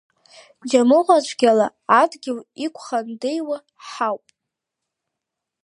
Џьамыӷәацәгьала 0.69 1.67
адгьыл 1.99 2.39
иқәхандеиуа 2.65 3.57
ҳауп… 3.85 4.25